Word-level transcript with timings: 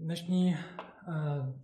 Dnešní 0.00 0.54
eh, 0.54 0.60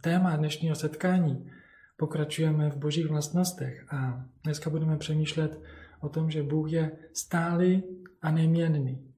téma 0.02 0.36
dnešního 0.36 0.74
setkání 0.76 1.50
pokračujeme 1.96 2.70
v 2.70 2.76
božích 2.76 3.08
vlastnostech 3.08 3.92
a 3.92 4.24
dneska 4.44 4.70
budeme 4.70 4.96
přemýšlet 4.96 5.60
o 6.00 6.08
tom, 6.08 6.30
že 6.30 6.42
Bůh 6.42 6.72
je 6.72 6.98
stálý 7.12 7.82
a 8.22 8.30
neměnný. 8.30 9.12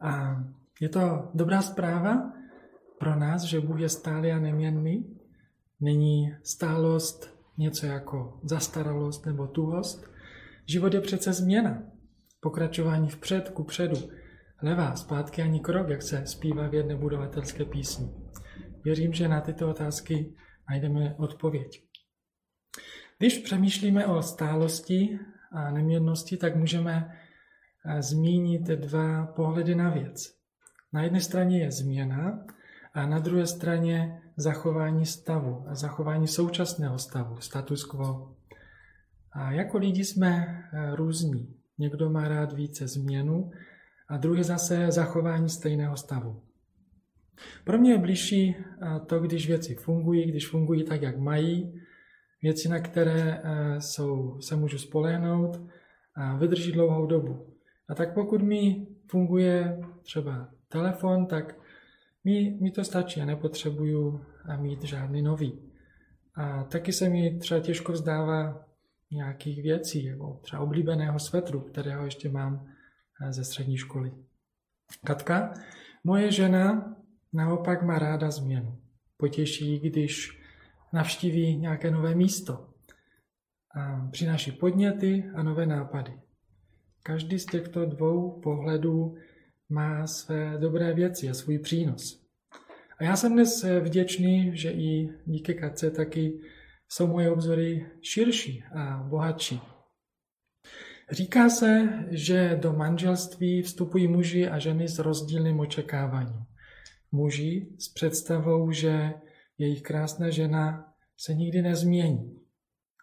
A 0.00 0.42
je 0.80 0.88
to 0.88 1.30
dobrá 1.34 1.62
zpráva 1.62 2.32
pro 2.98 3.16
nás, 3.16 3.42
že 3.42 3.60
Bůh 3.60 3.80
je 3.80 3.88
stálý 3.88 4.32
a 4.32 4.38
neměnný. 4.38 5.18
Není 5.80 6.34
stálost 6.42 7.38
něco 7.58 7.86
jako 7.86 8.40
zastaralost 8.42 9.26
nebo 9.26 9.46
tuhost. 9.46 10.10
Život 10.66 10.94
je 10.94 11.00
přece 11.00 11.32
změna, 11.32 11.82
pokračování 12.40 13.08
vpřed, 13.08 13.48
ku 13.48 13.64
předu, 13.64 14.10
levá, 14.62 14.96
zpátky 14.96 15.42
ani 15.42 15.60
krok, 15.60 15.88
jak 15.88 16.02
se 16.02 16.26
zpívá 16.26 16.68
v 16.68 16.74
jedné 16.74 16.96
budovatelské 16.96 17.64
písni. 17.64 18.10
Věřím, 18.84 19.12
že 19.12 19.28
na 19.28 19.40
tyto 19.40 19.70
otázky 19.70 20.34
najdeme 20.70 21.14
odpověď. 21.18 21.82
Když 23.18 23.38
přemýšlíme 23.38 24.06
o 24.06 24.22
stálosti 24.22 25.18
a 25.52 25.70
neměrnosti, 25.70 26.36
tak 26.36 26.56
můžeme 26.56 27.10
eh, 27.86 28.02
zmínit 28.02 28.62
dva 28.62 29.26
pohledy 29.26 29.74
na 29.74 29.90
věc. 29.90 30.38
Na 30.92 31.02
jedné 31.02 31.20
straně 31.20 31.60
je 31.60 31.72
změna 31.72 32.44
a 32.94 33.06
na 33.06 33.18
druhé 33.18 33.46
straně 33.46 34.22
zachování 34.36 35.06
stavu, 35.06 35.64
zachování 35.70 36.28
současného 36.28 36.98
stavu, 36.98 37.40
status 37.40 37.84
quo. 37.84 38.36
A 39.32 39.52
jako 39.52 39.78
lidi 39.78 40.04
jsme 40.04 40.28
eh, 40.72 40.96
různí. 40.96 41.54
Někdo 41.78 42.10
má 42.10 42.28
rád 42.28 42.52
více 42.52 42.88
změnu 42.88 43.50
a 44.08 44.16
druhý 44.16 44.42
zase 44.42 44.90
zachování 44.90 45.48
stejného 45.48 45.96
stavu. 45.96 46.42
Pro 47.64 47.78
mě 47.78 47.92
je 47.92 47.98
blížší 47.98 48.56
eh, 48.56 49.00
to, 49.06 49.20
když 49.20 49.46
věci 49.46 49.74
fungují, 49.74 50.26
když 50.26 50.48
fungují 50.48 50.84
tak, 50.84 51.02
jak 51.02 51.18
mají, 51.18 51.80
věci, 52.42 52.68
na 52.68 52.80
které 52.80 53.42
eh, 53.44 53.80
jsou, 53.80 54.40
se 54.40 54.56
můžu 54.56 54.78
spolehnout 54.78 55.60
a 56.14 56.36
vydrží 56.36 56.72
dlouhou 56.72 57.06
dobu. 57.06 57.54
A 57.88 57.94
tak 57.94 58.14
pokud 58.14 58.42
mi 58.42 58.86
funguje 59.06 59.80
třeba 60.02 60.48
telefon, 60.68 61.26
tak 61.26 61.56
mi, 62.24 62.58
mi 62.60 62.70
to 62.70 62.84
stačí 62.84 63.20
a 63.20 63.24
nepotřebuju 63.24 64.24
eh, 64.48 64.56
mít 64.56 64.84
žádný 64.84 65.22
nový. 65.22 65.58
A 66.34 66.64
taky 66.64 66.92
se 66.92 67.08
mi 67.08 67.38
třeba 67.38 67.60
těžko 67.60 67.92
vzdává 67.92 68.64
nějakých 69.10 69.62
věcí, 69.62 70.04
jako 70.04 70.38
třeba 70.42 70.62
oblíbeného 70.62 71.18
svetru, 71.18 71.60
kterého 71.60 72.04
ještě 72.04 72.28
mám 72.28 72.66
ze 73.30 73.44
střední 73.44 73.76
školy. 73.76 74.12
Katka, 75.06 75.54
moje 76.04 76.32
žena 76.32 76.96
naopak 77.32 77.82
má 77.82 77.98
ráda 77.98 78.30
změnu. 78.30 78.78
Potěší, 79.16 79.78
když 79.78 80.42
navštíví 80.92 81.56
nějaké 81.56 81.90
nové 81.90 82.14
místo. 82.14 82.68
A 83.74 84.08
přináší 84.10 84.52
podněty 84.52 85.30
a 85.34 85.42
nové 85.42 85.66
nápady. 85.66 86.12
Každý 87.02 87.38
z 87.38 87.46
těchto 87.46 87.86
dvou 87.86 88.40
pohledů 88.40 89.16
má 89.68 90.06
své 90.06 90.58
dobré 90.58 90.94
věci 90.94 91.28
a 91.28 91.34
svůj 91.34 91.58
přínos. 91.58 92.28
A 92.98 93.04
já 93.04 93.16
jsem 93.16 93.32
dnes 93.32 93.64
vděčný, 93.80 94.56
že 94.56 94.70
i 94.70 95.08
díky 95.26 95.54
Katce 95.54 95.90
taky 95.90 96.40
jsou 96.88 97.06
moje 97.06 97.30
obzory 97.30 97.90
širší 98.02 98.64
a 98.74 99.02
bohatší. 99.08 99.60
Říká 101.10 101.48
se, 101.48 101.88
že 102.10 102.58
do 102.62 102.72
manželství 102.72 103.62
vstupují 103.62 104.08
muži 104.08 104.48
a 104.48 104.58
ženy 104.58 104.88
s 104.88 104.98
rozdílným 104.98 105.60
očekáváním. 105.60 106.44
Muži 107.12 107.66
s 107.78 107.88
představou, 107.88 108.72
že 108.72 109.14
jejich 109.58 109.82
krásná 109.82 110.30
žena 110.30 110.94
se 111.16 111.34
nikdy 111.34 111.62
nezmění, 111.62 112.38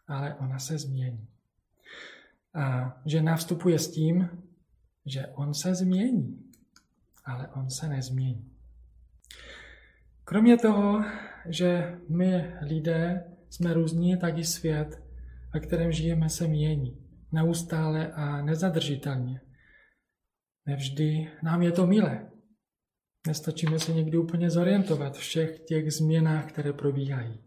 ale 0.08 0.36
ona 0.36 0.59
se 0.59 0.78
změní. 0.78 1.28
A 2.53 2.97
žena 3.06 3.35
vstupuje 3.35 3.80
s 3.80 3.91
tím, 3.91 4.30
že 5.06 5.28
on 5.28 5.53
se 5.53 5.75
změní, 5.75 6.44
ale 7.25 7.47
on 7.47 7.69
se 7.69 7.90
nezmění. 7.90 8.51
Kromě 10.24 10.57
toho, 10.57 11.03
že 11.46 12.00
my 12.09 12.53
lidé 12.62 13.24
jsme 13.50 13.74
různí, 13.74 14.18
tak 14.18 14.38
i 14.38 14.44
svět, 14.44 15.01
ve 15.53 15.59
kterém 15.59 15.91
žijeme, 15.91 16.30
se 16.30 16.47
mění 16.47 17.05
neustále 17.31 18.13
a 18.13 18.41
nezadržitelně. 18.41 19.41
Nevždy 20.66 21.31
nám 21.44 21.62
je 21.62 21.72
to 21.72 21.88
milé. 21.88 22.31
Nestačíme 23.28 23.80
se 23.80 23.94
někdy 23.94 24.18
úplně 24.18 24.50
zorientovat 24.50 25.18
všech 25.18 25.59
těch 25.59 25.94
změnách, 25.94 26.46
které 26.46 26.74
probíhají. 26.74 27.40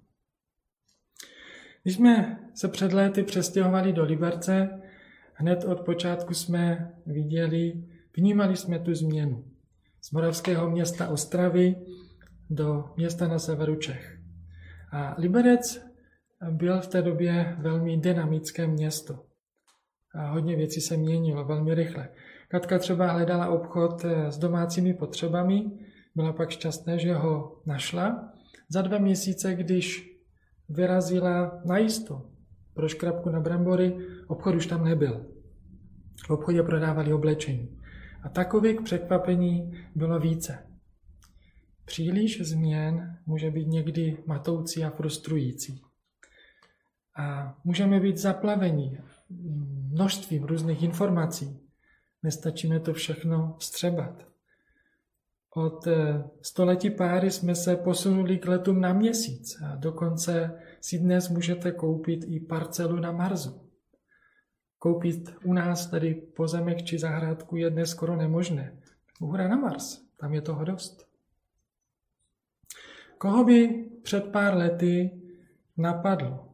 Když 1.82 1.94
jsme 1.94 2.38
se 2.54 2.68
před 2.68 2.92
léty 2.92 3.22
přestěhovali 3.22 3.92
do 3.92 4.04
Liberce, 4.04 4.80
hned 5.34 5.64
od 5.64 5.80
počátku 5.80 6.34
jsme 6.34 6.92
viděli, 7.06 7.84
vnímali 8.16 8.56
jsme 8.56 8.78
tu 8.78 8.94
změnu. 8.94 9.44
Z 10.00 10.10
moravského 10.10 10.70
města 10.70 11.08
Ostravy 11.08 11.76
do 12.50 12.84
města 12.96 13.28
na 13.28 13.38
severu 13.38 13.76
Čech. 13.76 14.18
A 14.92 15.14
Liberec 15.18 15.82
byl 16.50 16.80
v 16.80 16.86
té 16.86 17.02
době 17.02 17.56
velmi 17.58 17.96
dynamické 17.96 18.66
město 18.66 19.27
a 20.14 20.30
hodně 20.30 20.56
věcí 20.56 20.80
se 20.80 20.96
měnilo 20.96 21.44
velmi 21.44 21.74
rychle. 21.74 22.08
Katka 22.48 22.78
třeba 22.78 23.12
hledala 23.12 23.48
obchod 23.48 24.04
eh, 24.04 24.32
s 24.32 24.38
domácími 24.38 24.94
potřebami, 24.94 25.70
byla 26.14 26.32
pak 26.32 26.50
šťastná, 26.50 26.96
že 26.96 27.14
ho 27.14 27.62
našla. 27.66 28.32
Za 28.68 28.82
dva 28.82 28.98
měsíce, 28.98 29.54
když 29.54 30.16
vyrazila 30.68 31.60
na 31.64 31.78
jisto 31.78 32.30
pro 32.74 32.88
škrabku 32.88 33.30
na 33.30 33.40
brambory, 33.40 33.96
obchod 34.26 34.54
už 34.54 34.66
tam 34.66 34.84
nebyl. 34.84 35.26
V 36.26 36.30
obchodě 36.30 36.62
prodávali 36.62 37.12
oblečení. 37.12 37.78
A 38.22 38.28
takových 38.28 38.80
překvapení 38.80 39.72
bylo 39.94 40.18
více. 40.18 40.66
Příliš 41.84 42.42
změn 42.42 43.18
může 43.26 43.50
být 43.50 43.68
někdy 43.68 44.16
matoucí 44.26 44.84
a 44.84 44.90
frustrující. 44.90 45.82
A 47.16 47.56
můžeme 47.64 48.00
být 48.00 48.18
zaplaveni 48.18 49.00
množstvím 49.90 50.44
různých 50.44 50.82
informací. 50.82 51.60
Nestačíme 52.22 52.80
to 52.80 52.92
všechno 52.92 53.56
střebat. 53.60 54.26
Od 55.54 55.86
eh, 55.86 56.24
století 56.42 56.90
páry 56.90 57.30
jsme 57.30 57.54
se 57.54 57.76
posunuli 57.76 58.38
k 58.38 58.46
letům 58.46 58.80
na 58.80 58.92
měsíc 58.92 59.62
a 59.62 59.76
dokonce 59.76 60.60
si 60.80 60.98
dnes 60.98 61.28
můžete 61.28 61.72
koupit 61.72 62.24
i 62.26 62.40
parcelu 62.40 62.96
na 62.96 63.12
Marsu. 63.12 63.68
Koupit 64.78 65.34
u 65.44 65.52
nás 65.52 65.86
tady 65.86 66.14
pozemek 66.14 66.82
či 66.82 66.98
zahrádku 66.98 67.56
je 67.56 67.70
dnes 67.70 67.90
skoro 67.90 68.16
nemožné. 68.16 68.78
Uhra 69.20 69.48
na 69.48 69.56
Mars, 69.56 70.00
tam 70.16 70.34
je 70.34 70.40
toho 70.40 70.64
dost. 70.64 71.08
Koho 73.18 73.44
by 73.44 73.84
před 74.02 74.32
pár 74.32 74.56
lety 74.56 75.20
napadlo? 75.76 76.48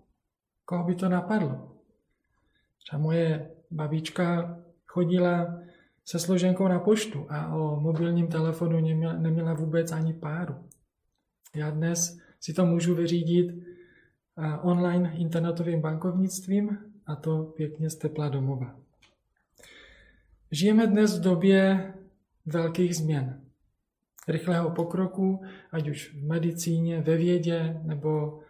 Koho 0.65 0.85
by 0.85 0.95
to 0.95 1.09
napadlo? 1.09 1.74
Třeba 2.87 3.03
moje 3.03 3.51
babička 3.71 4.59
chodila 4.87 5.59
se 6.05 6.19
složenkou 6.19 6.69
na 6.69 6.79
poštu 6.79 7.27
a 7.29 7.57
o 7.57 7.81
mobilním 7.81 8.27
telefonu 8.27 8.81
neměla, 8.81 9.13
neměla 9.13 9.55
vůbec 9.55 9.93
ani 9.93 10.15
páru. 10.15 10.55
Já 11.55 11.71
dnes 11.71 12.19
si 12.41 12.53
to 12.53 12.67
můžu 12.67 12.95
vyřídit 12.95 13.65
online 14.63 15.13
internetovým 15.17 15.81
bankovnictvím 15.81 16.79
a 17.07 17.17
to 17.17 17.43
pěkně 17.43 17.91
z 17.91 17.97
tepla 17.97 18.29
domova. 18.29 18.77
Žijeme 20.51 20.87
dnes 20.87 21.19
v 21.19 21.23
době 21.23 21.95
velkých 22.47 22.97
změn, 22.97 23.41
rychlého 24.29 24.71
pokroku, 24.71 25.43
ať 25.73 25.89
už 25.89 26.15
v 26.15 26.27
medicíně, 26.27 27.01
ve 27.01 27.17
vědě 27.17 27.81
nebo 27.83 28.41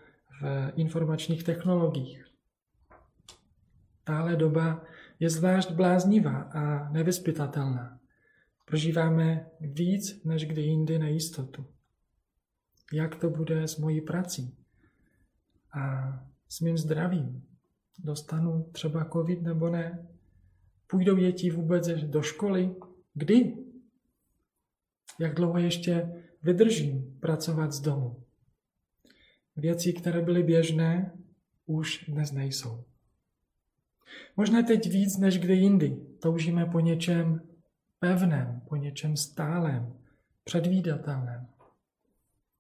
v 0.41 0.73
informačních 0.77 1.45
technologiích. 1.45 2.34
Tahle 4.05 4.37
doba 4.37 4.85
je 5.21 5.31
zvlášť 5.31 5.71
bláznivá 5.71 6.43
a 6.43 6.93
nevyspytatelná. 6.93 8.01
Prožíváme 8.65 9.47
víc 9.61 10.25
než 10.25 10.47
kdy 10.47 10.63
jindy 10.63 10.99
nejistotu. 10.99 11.67
Jak 12.93 13.17
to 13.17 13.31
bude 13.31 13.69
s 13.69 13.77
mojí 13.77 14.01
prací 14.01 14.57
a 15.73 16.13
s 16.49 16.61
mým 16.61 16.79
zdravím? 16.79 17.47
Dostanu 17.99 18.69
třeba 18.73 19.05
covid 19.13 19.43
nebo 19.43 19.69
ne? 19.69 20.09
Půjdou 20.87 21.17
děti 21.17 21.51
vůbec 21.51 21.89
do 21.89 22.23
školy? 22.23 22.75
Kdy? 23.15 23.57
Jak 25.19 25.35
dlouho 25.35 25.59
ještě 25.59 26.25
vydržím 26.43 27.19
pracovat 27.21 27.73
z 27.73 27.81
domu? 27.81 28.23
Věci, 29.57 29.93
které 29.93 30.23
byly 30.23 30.43
běžné, 30.43 31.13
už 31.67 32.05
dnes 32.09 32.33
nejsou. 32.33 32.85
Možná 34.37 34.63
teď 34.63 34.91
víc 34.91 35.19
než 35.19 35.39
kdy 35.39 35.55
jindy 35.55 35.97
toužíme 36.23 36.67
po 36.67 36.81
něčem 36.81 37.41
pevném, 37.99 38.63
po 38.69 38.77
něčem 38.77 39.17
stálem, 39.17 39.95
předvídatelném. 40.45 41.47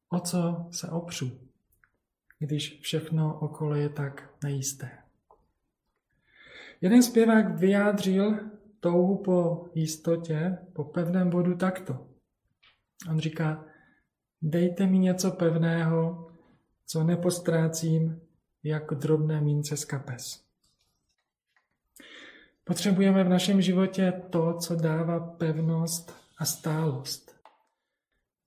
o 0.08 0.20
co 0.20 0.66
se 0.70 0.88
opřu, 0.88 1.40
když 2.38 2.80
všechno 2.80 3.38
okolo 3.38 3.74
je 3.74 3.88
tak 3.88 4.30
nejisté. 4.44 4.90
Jeden 6.80 7.02
zpěvák 7.02 7.58
vyjádřil 7.58 8.38
touhu 8.80 9.16
po 9.16 9.66
jistotě, 9.74 10.58
po 10.72 10.84
pevném 10.84 11.30
bodu 11.30 11.56
takto. 11.56 12.06
On 13.10 13.18
říká, 13.20 13.64
dejte 14.42 14.86
mi 14.86 14.98
něco 14.98 15.30
pevného, 15.30 16.30
co 16.86 17.04
nepostrácím 17.04 18.20
jako 18.62 18.94
drobné 18.94 19.40
mince 19.40 19.76
z 19.76 19.84
kapes. 19.84 20.43
Potřebujeme 22.64 23.24
v 23.24 23.28
našem 23.28 23.62
životě 23.62 24.12
to, 24.30 24.54
co 24.54 24.76
dává 24.76 25.20
pevnost 25.20 26.14
a 26.38 26.44
stálost. 26.44 27.34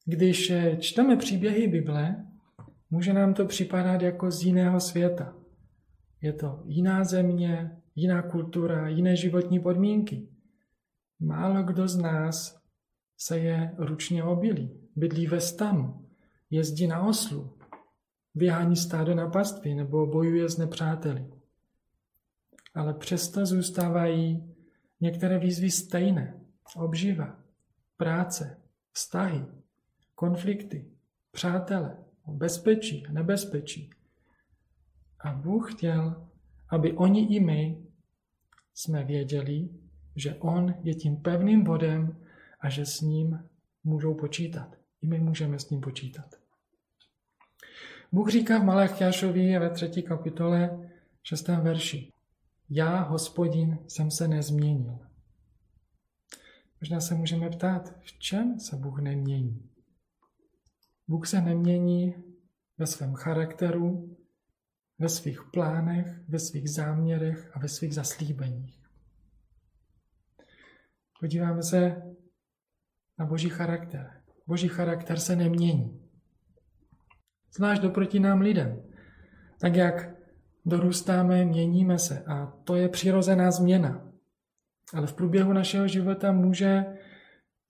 Když 0.05 0.51
čteme 0.79 1.15
příběhy 1.17 1.67
Bible, 1.67 2.25
může 2.89 3.13
nám 3.13 3.33
to 3.33 3.45
připadat 3.45 4.01
jako 4.01 4.31
z 4.31 4.43
jiného 4.43 4.79
světa. 4.79 5.35
Je 6.21 6.33
to 6.33 6.61
jiná 6.65 7.03
země, 7.03 7.77
jiná 7.95 8.21
kultura, 8.21 8.87
jiné 8.87 9.15
životní 9.15 9.59
podmínky. 9.59 10.27
Málo 11.19 11.63
kdo 11.63 11.87
z 11.87 11.97
nás 11.97 12.61
se 13.17 13.39
je 13.39 13.75
ručně 13.77 14.23
obilí, 14.23 14.89
bydlí 14.95 15.27
ve 15.27 15.41
stanu, 15.41 16.05
jezdí 16.49 16.87
na 16.87 17.01
oslu, 17.01 17.57
vyhání 18.35 18.75
stádo 18.75 19.15
na 19.15 19.29
pastvy 19.29 19.75
nebo 19.75 20.05
bojuje 20.05 20.49
s 20.49 20.57
nepřáteli. 20.57 21.36
Ale 22.77 22.93
přesto 22.93 23.45
zůstávají 23.45 24.53
některé 25.01 25.39
výzvy 25.39 25.71
stejné. 25.71 26.39
Obživa, 26.75 27.39
práce, 27.97 28.61
vztahy, 28.91 29.45
konflikty, 30.15 30.85
přátele, 31.31 31.97
bezpečí 32.27 33.07
a 33.07 33.11
nebezpečí. 33.11 33.89
A 35.19 35.31
Bůh 35.31 35.73
chtěl, 35.73 36.27
aby 36.69 36.93
oni 36.93 37.35
i 37.35 37.39
my 37.39 37.85
jsme 38.73 39.03
věděli, 39.03 39.69
že 40.15 40.35
On 40.35 40.75
je 40.83 40.95
tím 40.95 41.17
pevným 41.17 41.63
bodem 41.63 42.17
a 42.59 42.69
že 42.69 42.85
s 42.85 43.01
ním 43.01 43.49
můžou 43.83 44.13
počítat. 44.13 44.75
I 45.01 45.07
my 45.07 45.19
můžeme 45.19 45.59
s 45.59 45.69
ním 45.69 45.81
počítat. 45.81 46.35
Bůh 48.11 48.29
říká 48.29 48.59
v 48.59 48.63
Malachiášovi 48.63 49.59
ve 49.59 49.69
třetí 49.69 50.03
kapitole, 50.03 50.89
šestém 51.23 51.61
verši. 51.61 52.11
Já, 52.69 53.01
hospodin, 53.01 53.79
jsem 53.87 54.11
se 54.11 54.27
nezměnil. 54.27 54.99
Možná 56.81 56.99
se 56.99 57.15
můžeme 57.15 57.49
ptát, 57.49 57.99
v 57.99 58.19
čem 58.19 58.59
se 58.59 58.75
Bůh 58.75 58.99
nemění? 58.99 59.69
Bůh 61.07 61.27
se 61.27 61.41
nemění 61.41 62.15
ve 62.77 62.87
svém 62.87 63.13
charakteru, 63.13 64.17
ve 64.99 65.09
svých 65.09 65.39
plánech, 65.53 66.07
ve 66.27 66.39
svých 66.39 66.69
záměrech 66.69 67.51
a 67.53 67.59
ve 67.59 67.67
svých 67.67 67.95
zaslíbeních. 67.95 68.83
Podíváme 71.19 71.63
se 71.63 72.01
na 73.19 73.25
boží 73.25 73.49
charakter. 73.49 74.23
Boží 74.47 74.67
charakter 74.67 75.19
se 75.19 75.35
nemění. 75.35 76.09
Zvlášť 77.55 77.81
doproti 77.81 78.19
nám 78.19 78.41
lidem. 78.41 78.83
Tak 79.59 79.75
jak 79.75 80.16
dorůstáme, 80.67 81.45
měníme 81.45 81.99
se 81.99 82.23
a 82.23 82.53
to 82.63 82.75
je 82.75 82.89
přirozená 82.89 83.51
změna. 83.51 84.11
Ale 84.93 85.07
v 85.07 85.13
průběhu 85.13 85.53
našeho 85.53 85.87
života 85.87 86.31
může 86.31 86.85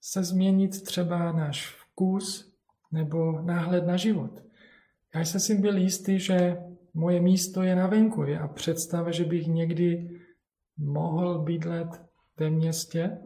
se 0.00 0.24
změnit 0.24 0.82
třeba 0.82 1.32
náš 1.32 1.66
vkus 1.66 2.54
nebo 2.92 3.40
náhled 3.42 3.86
na 3.86 3.96
život. 3.96 4.42
Já 5.14 5.20
jsem 5.20 5.40
si 5.40 5.58
byl 5.58 5.76
jistý, 5.76 6.18
že 6.18 6.56
moje 6.94 7.20
místo 7.20 7.62
je 7.62 7.76
na 7.76 7.86
venkově 7.86 8.38
a 8.38 8.48
představa, 8.48 9.10
že 9.10 9.24
bych 9.24 9.46
někdy 9.46 10.20
mohl 10.76 11.38
bydlet 11.38 11.88
ve 12.38 12.50
městě, 12.50 13.18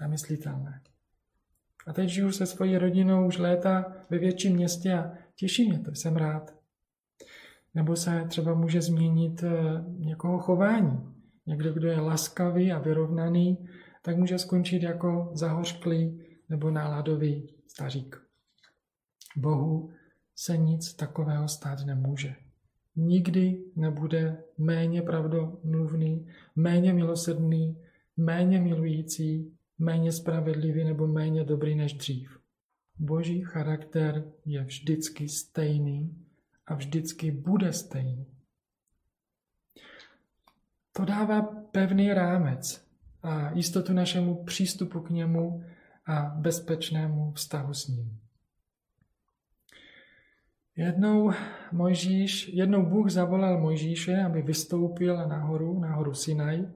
nemyslitelné. 0.00 0.82
A 1.86 1.92
teď 1.92 2.08
žiju 2.08 2.32
se 2.32 2.46
svojí 2.46 2.78
rodinou 2.78 3.26
už 3.26 3.38
léta 3.38 3.92
ve 4.10 4.18
větším 4.18 4.52
městě 4.52 4.94
a 4.94 5.12
těší 5.34 5.68
mě 5.68 5.78
to, 5.78 5.94
jsem 5.94 6.16
rád. 6.16 6.55
Nebo 7.76 7.96
se 7.96 8.24
třeba 8.28 8.54
může 8.54 8.82
změnit 8.82 9.42
eh, 9.42 9.84
někoho 9.98 10.38
chování. 10.38 10.98
Někdo, 11.46 11.72
kdo 11.72 11.88
je 11.88 12.00
laskavý 12.00 12.72
a 12.72 12.78
vyrovnaný, 12.78 13.68
tak 14.02 14.16
může 14.16 14.38
skončit 14.38 14.82
jako 14.82 15.30
zahořklý 15.34 16.20
nebo 16.48 16.70
náladový 16.70 17.48
stařík. 17.66 18.22
Bohu 19.36 19.90
se 20.34 20.56
nic 20.56 20.94
takového 20.94 21.48
stát 21.48 21.86
nemůže. 21.86 22.34
Nikdy 22.96 23.64
nebude 23.76 24.42
méně 24.58 25.02
pravdomluvný, 25.02 26.26
méně 26.56 26.92
milosrdný, 26.92 27.78
méně 28.16 28.60
milující, 28.60 29.52
méně 29.78 30.12
spravedlivý 30.12 30.84
nebo 30.84 31.06
méně 31.06 31.44
dobrý 31.44 31.74
než 31.74 31.92
dřív. 31.92 32.38
Boží 32.98 33.40
charakter 33.42 34.24
je 34.46 34.64
vždycky 34.64 35.28
stejný 35.28 36.25
a 36.66 36.74
vždycky 36.74 37.30
bude 37.30 37.72
stejný. 37.72 38.26
To 40.92 41.04
dává 41.04 41.42
pevný 41.72 42.12
rámec 42.12 42.86
a 43.22 43.50
jistotu 43.50 43.92
našemu 43.92 44.44
přístupu 44.44 45.00
k 45.00 45.10
němu 45.10 45.64
a 46.06 46.22
bezpečnému 46.22 47.32
vztahu 47.32 47.74
s 47.74 47.88
ním. 47.88 48.20
Jednou, 50.76 51.30
Mojžíš, 51.72 52.48
jednou 52.48 52.86
Bůh 52.86 53.10
zavolal 53.10 53.60
Mojžíše, 53.60 54.22
aby 54.22 54.42
vystoupil 54.42 55.28
nahoru, 55.28 55.80
nahoru 55.80 56.14
Sinaj 56.14 56.66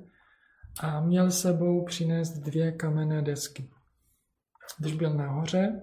a 0.82 1.00
měl 1.00 1.30
sebou 1.30 1.84
přinést 1.84 2.38
dvě 2.38 2.72
kamenné 2.72 3.22
desky. 3.22 3.70
Když 4.78 4.94
byl 4.94 5.14
nahoře, 5.14 5.80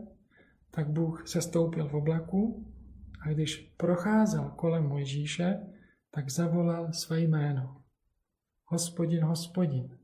tak 0.72 0.90
Bůh 0.90 1.28
se 1.28 1.42
stoupil 1.42 1.90
v 1.90 1.94
oblaku 1.94 2.74
a 3.22 3.30
když 3.30 3.74
procházel 3.78 4.54
kolem 4.56 4.84
Mojžíše, 4.84 5.60
tak 6.12 6.30
zavolal 6.30 6.94
své 6.94 7.20
jméno. 7.20 7.82
Hospodin, 8.66 9.24
hospodin. 9.24 9.98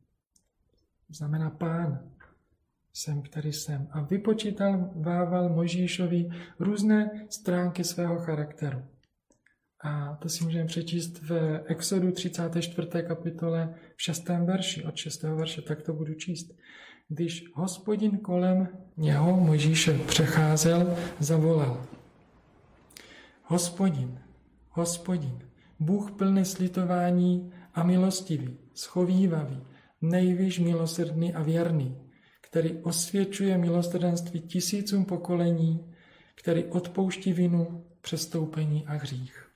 Znamená 1.09 1.49
pán. 1.49 2.09
Jsem, 2.93 3.21
který 3.21 3.53
jsem. 3.53 3.87
A 3.91 4.01
vypočítal 4.01 4.91
vával 4.95 5.49
Mojžíšovi 5.49 6.29
různé 6.59 7.25
stránky 7.29 7.83
svého 7.83 8.19
charakteru. 8.19 8.83
A 9.83 10.15
to 10.15 10.29
si 10.29 10.43
můžeme 10.43 10.65
přečíst 10.65 11.21
v 11.21 11.61
Exodu 11.65 12.11
34. 12.11 12.87
kapitole 13.07 13.75
v 13.95 14.01
6. 14.01 14.29
verši, 14.29 14.83
od 14.83 14.95
6. 14.95 15.23
verše, 15.23 15.61
tak 15.61 15.81
to 15.81 15.93
budu 15.93 16.13
číst. 16.13 16.51
Když 17.07 17.45
hospodin 17.53 18.17
kolem 18.17 18.67
něho 18.97 19.39
Mojžíše 19.39 19.93
přecházel, 19.93 20.97
zavolal. 21.19 21.87
Hospodin, 23.45 24.21
hospodin, 24.69 25.49
Bůh 25.79 26.11
plný 26.11 26.45
slitování 26.45 27.53
a 27.73 27.83
milostivý, 27.83 28.57
schovývavý, 28.73 29.63
nejvyš 30.01 30.59
milosrdný 30.59 31.33
a 31.33 31.43
věrný, 31.43 32.11
který 32.41 32.77
osvědčuje 32.83 33.57
milosrdenství 33.57 34.41
tisícům 34.41 35.05
pokolení, 35.05 35.95
který 36.35 36.65
odpouští 36.65 37.33
vinu, 37.33 37.85
přestoupení 38.01 38.87
a 38.87 38.93
hřích. 38.93 39.51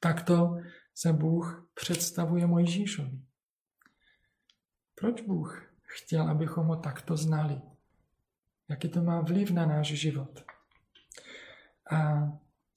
Takto 0.00 0.58
se 0.94 1.12
Bůh 1.12 1.70
představuje 1.74 2.46
Mojžíšovi. 2.46 3.18
Proč 4.94 5.20
Bůh 5.20 5.72
chtěl, 5.82 6.28
abychom 6.28 6.66
ho 6.66 6.76
takto 6.76 7.16
znali? 7.16 7.60
Jaký 8.68 8.88
to 8.88 9.02
má 9.02 9.20
vliv 9.20 9.50
na 9.50 9.66
náš 9.66 9.86
život? 9.86 10.44
A 11.90 12.32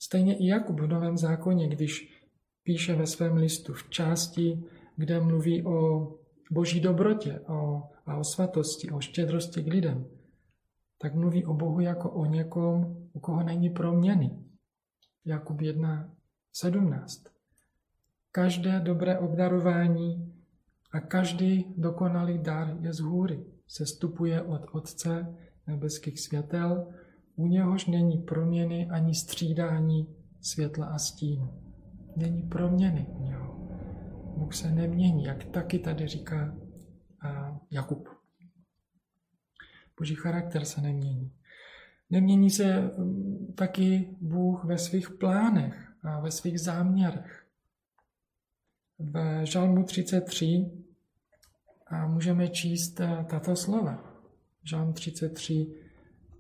stejně 0.06 0.38
i 0.38 0.48
Jakub 0.48 0.80
v 0.80 0.88
Novém 0.88 1.18
zákoně, 1.18 1.68
když 1.68 2.14
píše 2.64 2.96
ve 2.96 3.08
svém 3.08 3.38
listu 3.38 3.74
v 3.74 3.90
části, 3.90 4.64
kde 4.96 5.20
mluví 5.20 5.66
o 5.66 6.08
boží 6.52 6.80
dobrotě 6.80 7.40
o, 7.40 7.84
a 8.06 8.18
o 8.18 8.24
svatosti, 8.24 8.92
o 8.92 9.00
štědrosti 9.00 9.64
k 9.64 9.68
lidem, 9.68 10.06
tak 10.98 11.16
mluví 11.16 11.46
o 11.46 11.54
Bohu 11.54 11.80
jako 11.80 12.12
o 12.12 12.26
někom, 12.26 13.10
u 13.14 13.20
koho 13.20 13.44
není 13.44 13.70
proměny. 13.70 14.32
Jakub 15.26 15.62
17. 16.54 17.24
Každé 18.32 18.80
dobré 18.80 19.20
obdarování 19.20 20.34
a 20.92 21.00
každý 21.00 21.74
dokonalý 21.78 22.38
dar 22.38 22.78
je 22.80 22.94
z 22.94 23.00
hůry. 23.00 23.46
Sestupuje 23.68 24.42
od 24.42 24.62
Otce 24.72 25.36
nebeských 25.68 26.20
světel, 26.20 26.94
u 27.36 27.48
něhož 27.48 27.86
není 27.86 28.18
proměny 28.18 28.90
ani 28.90 29.16
střídání 29.16 30.16
světla 30.42 30.86
a 30.86 30.98
stínu. 30.98 31.54
Není 32.16 32.42
proměny 32.42 33.08
u 33.10 33.24
něho. 33.24 33.56
Bůh 34.38 34.54
se 34.54 34.72
nemění, 34.72 35.24
jak 35.24 35.46
taky 35.46 35.80
tady 35.80 36.08
říká 36.08 36.56
Jakub. 37.72 38.10
Boží 39.98 40.16
charakter 40.16 40.66
se 40.66 40.82
nemění. 40.82 41.32
Nemění 42.10 42.50
se 42.50 42.82
mm, 42.82 43.54
taky 43.56 44.16
Bůh 44.22 44.64
ve 44.64 44.78
svých 44.78 45.10
plánech 45.10 45.94
a 46.04 46.20
ve 46.20 46.32
svých 46.32 46.62
záměrech. 46.62 47.46
V 49.00 49.46
Žalmu 49.46 49.84
33 49.84 50.72
a 51.88 52.08
můžeme 52.08 52.48
číst 52.48 53.00
eh, 53.00 53.26
tato 53.30 53.56
slova. 53.56 54.14
Žalm 54.64 54.94
33, 54.94 55.68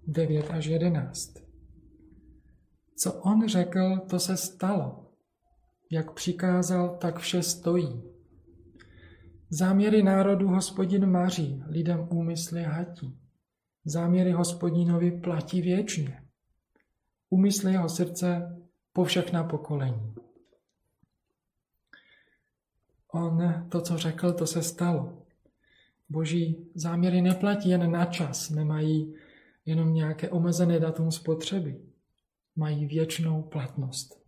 9 0.08 0.52
až 0.52 0.66
11. 0.66 1.34
Co 2.98 3.14
on 3.14 3.48
řekl, 3.48 4.00
to 4.10 4.20
se 4.20 4.38
stalo. 4.38 5.12
Jak 5.92 6.14
přikázal, 6.14 6.98
tak 6.98 7.20
vše 7.20 7.44
stojí. 7.44 8.04
Záměry 9.50 10.04
národu 10.04 10.48
hospodin 10.48 11.06
maří, 11.06 11.64
lidem 11.68 12.08
úmysly 12.12 12.64
hatí. 12.64 13.20
Záměry 13.86 14.32
hospodinovi 14.32 15.12
platí 15.12 15.62
věčně. 15.62 16.22
Úmysly 17.30 17.72
jeho 17.72 17.90
srdce 17.90 18.58
po 18.94 19.04
všechna 19.04 19.44
pokolení. 19.44 20.16
On 23.12 23.66
to, 23.70 23.82
co 23.82 23.98
řekl, 23.98 24.34
to 24.34 24.48
se 24.48 24.64
stalo. 24.64 25.26
Boží 26.10 26.72
záměry 26.76 27.22
neplatí 27.22 27.70
jen 27.70 27.92
na 27.92 28.06
čas, 28.06 28.50
nemají 28.50 29.16
jenom 29.65 29.93
nějaké 29.93 30.29
omezené 30.29 30.79
datum 30.79 31.12
spotřeby. 31.12 31.81
Mají 32.55 32.86
věčnou 32.86 33.41
platnost. 33.41 34.25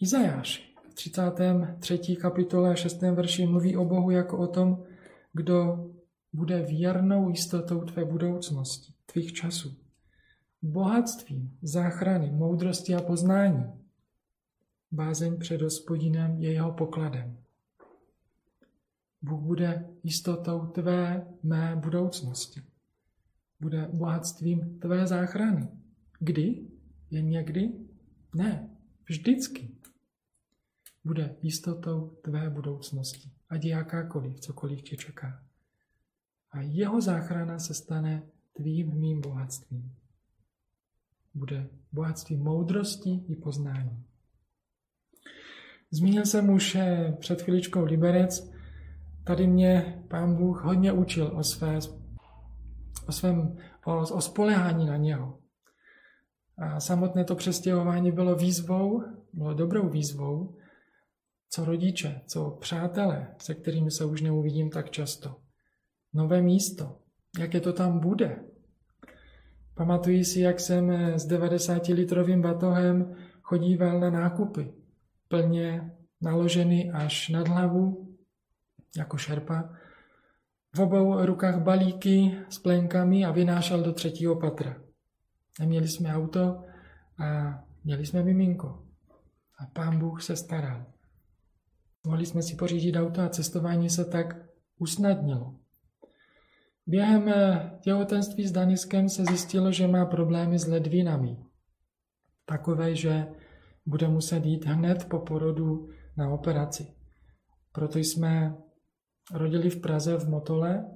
Izajáš 0.00 0.74
v 0.90 0.94
33. 0.94 2.16
kapitole 2.16 2.76
6. 2.76 3.00
verši 3.00 3.46
mluví 3.46 3.76
o 3.76 3.84
Bohu 3.84 4.10
jako 4.10 4.38
o 4.38 4.46
tom, 4.46 4.84
kdo 5.32 5.90
bude 6.32 6.62
věrnou 6.62 7.28
jistotou 7.28 7.80
tvé 7.80 8.04
budoucnosti, 8.04 8.94
tvých 9.06 9.32
časů. 9.32 9.76
Bohatstvím, 10.62 11.58
záchrany, 11.62 12.30
moudrosti 12.30 12.94
a 12.94 13.02
poznání. 13.02 13.64
Bázeň 14.92 15.38
před 15.38 15.62
hospodinem 15.62 16.42
je 16.42 16.52
jeho 16.52 16.72
pokladem. 16.72 17.38
Bůh 19.22 19.40
bude 19.40 19.88
jistotou 20.02 20.66
tvé, 20.66 21.26
mé 21.42 21.76
budoucnosti. 21.76 22.71
Bude 23.62 23.88
bohatstvím 23.92 24.78
tvé 24.78 25.06
záchrany. 25.06 25.68
Kdy? 26.18 26.66
Jen 27.10 27.28
někdy? 27.28 27.72
Ne, 28.34 28.70
vždycky. 29.08 29.70
Bude 31.04 31.36
jistotou 31.42 32.16
tvé 32.22 32.50
budoucnosti, 32.50 33.30
ať 33.48 33.64
jakákoliv, 33.64 34.40
cokoliv 34.40 34.82
tě 34.82 34.96
čeká. 34.96 35.42
A 36.50 36.60
jeho 36.60 37.00
záchrana 37.00 37.58
se 37.58 37.74
stane 37.74 38.22
tvým 38.52 38.94
mým 39.00 39.20
bohatstvím. 39.20 39.94
Bude 41.34 41.70
bohatství 41.92 42.36
moudrosti 42.36 43.24
i 43.28 43.36
poznání. 43.36 44.04
Zmínil 45.90 46.26
jsem 46.26 46.50
už 46.50 46.74
eh, 46.74 47.16
před 47.20 47.42
chviličkou 47.42 47.84
Liberec, 47.84 48.52
Tady 49.24 49.46
mě 49.46 50.02
pán 50.08 50.36
Bůh 50.36 50.64
hodně 50.64 50.92
učil 50.92 51.30
o, 51.34 51.44
své, 51.44 51.78
o 53.08 53.12
svém, 53.12 53.56
o, 53.86 54.00
o 54.00 54.20
spolehání 54.20 54.86
na 54.86 54.96
něho. 54.96 55.38
A 56.58 56.80
samotné 56.80 57.24
to 57.24 57.34
přestěhování 57.34 58.12
bylo 58.12 58.34
výzvou, 58.34 59.02
bylo 59.32 59.54
dobrou 59.54 59.88
výzvou, 59.88 60.56
co 61.50 61.64
rodiče, 61.64 62.20
co 62.26 62.50
přátelé, 62.50 63.34
se 63.38 63.54
kterými 63.54 63.90
se 63.90 64.04
už 64.04 64.20
neuvidím 64.20 64.70
tak 64.70 64.90
často. 64.90 65.36
Nové 66.14 66.42
místo, 66.42 66.98
jaké 67.38 67.60
to 67.60 67.72
tam 67.72 68.00
bude. 68.00 68.44
Pamatuji 69.74 70.24
si, 70.24 70.40
jak 70.40 70.60
jsem 70.60 70.90
s 70.92 71.28
90-litrovým 71.28 72.42
batohem 72.42 73.14
chodíval 73.42 74.00
na 74.00 74.10
nákupy, 74.10 74.72
plně 75.28 75.92
naložený 76.20 76.92
až 76.92 77.28
nad 77.28 77.48
hlavu, 77.48 78.16
jako 78.96 79.16
šerpa, 79.16 79.72
v 80.74 80.80
obou 80.80 81.26
rukách 81.26 81.62
balíky 81.62 82.38
s 82.48 82.58
plenkami 82.58 83.24
a 83.24 83.30
vynášel 83.30 83.82
do 83.82 83.92
třetího 83.92 84.36
patra. 84.36 84.76
Neměli 85.60 85.88
jsme 85.88 86.14
auto 86.14 86.64
a 87.18 87.58
měli 87.84 88.06
jsme 88.06 88.22
miminko. 88.22 88.82
A 89.58 89.66
pán 89.66 89.98
Bůh 89.98 90.22
se 90.22 90.36
staral. 90.36 90.86
Mohli 92.06 92.26
jsme 92.26 92.42
si 92.42 92.56
pořídit 92.56 92.96
auto 92.96 93.20
a 93.20 93.28
cestování 93.28 93.90
se 93.90 94.04
tak 94.04 94.36
usnadnilo. 94.78 95.54
Během 96.86 97.28
eh, 97.28 97.70
těhotenství 97.80 98.46
s 98.46 98.52
Daniskem 98.52 99.08
se 99.08 99.24
zjistilo, 99.24 99.72
že 99.72 99.88
má 99.88 100.06
problémy 100.06 100.58
s 100.58 100.66
ledvinami. 100.66 101.36
Takové, 102.44 102.94
že 102.94 103.26
bude 103.86 104.08
muset 104.08 104.46
jít 104.46 104.64
hned 104.64 105.04
po 105.04 105.18
porodu 105.18 105.88
na 106.16 106.30
operaci. 106.30 106.94
Proto 107.72 107.98
jsme 107.98 108.56
rodili 109.30 109.70
v 109.70 109.80
Praze 109.80 110.16
v 110.16 110.28
Motole. 110.28 110.90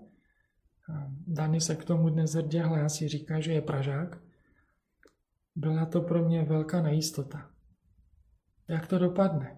Dani 1.27 1.61
se 1.61 1.77
k 1.77 1.85
tomu 1.85 2.09
dnes 2.09 2.33
hrdě 2.33 2.63
hlásí, 2.63 3.09
říká, 3.09 3.41
že 3.41 3.53
je 3.53 3.61
Pražák. 3.61 4.19
Byla 5.57 5.87
to 5.87 6.01
pro 6.01 6.25
mě 6.25 6.45
velká 6.45 6.83
nejistota. 6.83 7.51
Jak 8.69 8.87
to 8.87 8.99
dopadne? 8.99 9.57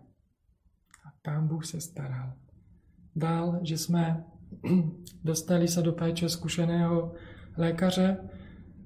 A 1.06 1.12
pán 1.22 1.48
Bůh 1.48 1.66
se 1.66 1.80
staral. 1.80 2.32
Dál, 3.16 3.60
že 3.62 3.78
jsme 3.78 4.24
dostali 5.24 5.68
se 5.68 5.82
do 5.82 5.92
péče 5.92 6.28
zkušeného 6.28 7.14
lékaře 7.56 8.28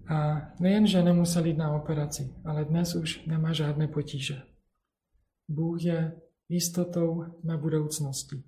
a 0.08 0.40
nejen, 0.60 0.86
že 0.86 1.02
nemuseli 1.02 1.48
jít 1.48 1.56
na 1.56 1.74
operaci, 1.74 2.34
ale 2.44 2.64
dnes 2.64 2.94
už 2.94 3.26
nemá 3.26 3.52
žádné 3.52 3.88
potíže. 3.88 4.42
Bůh 5.48 5.84
je 5.84 6.20
jistotou 6.48 7.24
na 7.44 7.56
budoucnosti. 7.56 8.42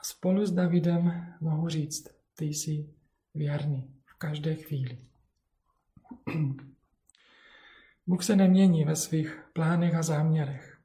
A 0.00 0.04
spolu 0.04 0.46
s 0.46 0.52
Davidem 0.52 1.34
mohu 1.40 1.68
říct, 1.68 2.08
ty 2.34 2.44
jsi 2.44 2.94
věrný 3.34 3.94
v 4.04 4.14
každé 4.18 4.54
chvíli. 4.54 4.98
Bůh 8.06 8.22
se 8.22 8.36
nemění 8.36 8.84
ve 8.84 8.96
svých 8.96 9.44
plánech 9.52 9.94
a 9.94 10.02
záměrech. 10.02 10.78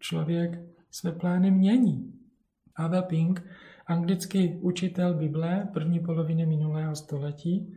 Člověk 0.00 0.60
své 0.90 1.12
plány 1.12 1.50
mění. 1.50 2.20
Ava 2.76 3.02
Pink, 3.02 3.42
anglický 3.86 4.48
učitel 4.48 5.14
Bible 5.14 5.68
první 5.72 6.00
poloviny 6.00 6.46
minulého 6.46 6.96
století, 6.96 7.76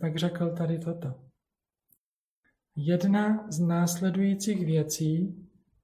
tak 0.00 0.16
řekl 0.16 0.50
tady 0.50 0.78
toto. 0.78 1.20
Jedna 2.76 3.46
z 3.50 3.60
následujících 3.60 4.66
věcí 4.66 5.34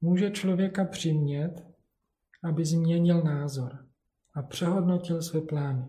může 0.01 0.31
člověka 0.31 0.85
přimět, 0.85 1.67
aby 2.43 2.65
změnil 2.65 3.23
názor 3.23 3.90
a 4.41 4.43
přehodnotil 4.43 5.23
své 5.23 5.41
plány. 5.41 5.89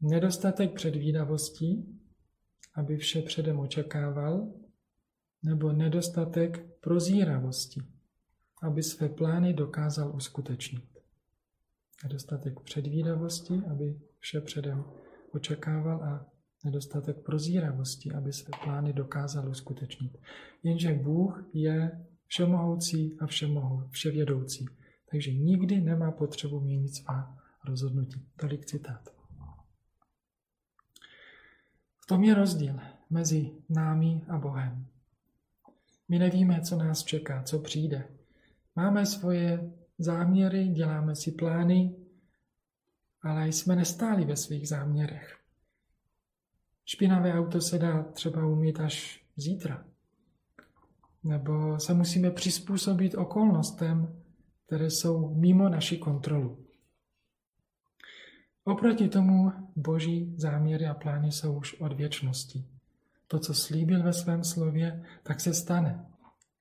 Nedostatek 0.00 0.74
předvídavostí, 0.74 2.00
aby 2.74 2.96
vše 2.96 3.22
předem 3.22 3.58
očekával, 3.58 4.52
nebo 5.42 5.72
nedostatek 5.72 6.80
prozíravosti, 6.80 7.80
aby 8.62 8.82
své 8.82 9.08
plány 9.08 9.54
dokázal 9.54 10.16
uskutečnit. 10.16 10.84
Nedostatek 12.02 12.60
předvídavosti, 12.60 13.62
aby 13.70 14.00
vše 14.18 14.40
předem 14.40 14.84
očekával 15.32 16.02
a 16.02 16.26
nedostatek 16.64 17.16
prozíravosti, 17.16 18.12
aby 18.12 18.32
své 18.32 18.58
plány 18.64 18.92
dokázal 18.92 19.48
uskutečnit. 19.48 20.18
Jenže 20.62 20.92
Bůh 20.94 21.44
je 21.52 22.06
všemohoucí 22.26 23.16
a 23.20 23.26
všemohou, 23.26 23.82
vševědoucí. 23.90 24.66
Takže 25.14 25.32
nikdy 25.32 25.80
nemá 25.80 26.10
potřebu 26.10 26.60
měnit 26.60 26.94
svá 26.94 27.38
rozhodnutí. 27.64 28.26
Tolik 28.36 28.66
citát. 28.66 29.14
V 31.98 32.06
tom 32.06 32.24
je 32.24 32.34
rozdíl 32.34 32.80
mezi 33.10 33.50
námi 33.68 34.22
a 34.28 34.38
Bohem. 34.38 34.86
My 36.08 36.18
nevíme, 36.18 36.60
co 36.60 36.76
nás 36.76 37.04
čeká, 37.04 37.42
co 37.42 37.58
přijde. 37.58 38.08
Máme 38.76 39.06
svoje 39.06 39.72
záměry, 39.98 40.68
děláme 40.68 41.16
si 41.16 41.32
plány, 41.32 41.96
ale 43.22 43.48
jsme 43.48 43.76
nestáli 43.76 44.24
ve 44.24 44.36
svých 44.36 44.68
záměrech. 44.68 45.38
Špinavé 46.84 47.34
auto 47.34 47.60
se 47.60 47.78
dá 47.78 48.02
třeba 48.02 48.46
umít 48.46 48.80
až 48.80 49.24
zítra. 49.36 49.84
Nebo 51.24 51.80
se 51.80 51.94
musíme 51.94 52.30
přizpůsobit 52.30 53.14
okolnostem, 53.14 54.23
které 54.66 54.90
jsou 54.90 55.34
mimo 55.34 55.68
naši 55.68 55.98
kontrolu. 55.98 56.64
Oproti 58.64 59.08
tomu 59.08 59.52
boží 59.76 60.34
záměry 60.36 60.86
a 60.86 60.94
plány 60.94 61.32
jsou 61.32 61.58
už 61.58 61.80
od 61.80 61.92
věčnosti. 61.92 62.64
To, 63.26 63.38
co 63.38 63.54
slíbil 63.54 64.02
ve 64.02 64.12
svém 64.12 64.44
slově, 64.44 65.04
tak 65.22 65.40
se 65.40 65.54
stane. 65.54 66.06